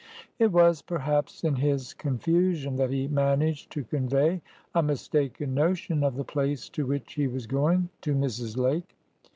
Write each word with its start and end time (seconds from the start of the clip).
It 0.39 0.51
was, 0.51 0.81
perhaps, 0.81 1.43
in 1.43 1.57
his 1.57 1.93
confusion 1.93 2.75
that 2.77 2.89
he 2.89 3.07
managed 3.07 3.71
to 3.73 3.83
convey 3.83 4.41
a 4.73 4.81
mistaken 4.81 5.53
notion 5.53 6.03
of 6.03 6.15
the 6.15 6.23
place 6.25 6.69
to 6.69 6.87
which 6.87 7.13
he 7.13 7.27
was 7.27 7.45
going 7.45 7.89
to 8.01 8.15
Mrs. 8.15 8.57
Lake. 8.57 8.95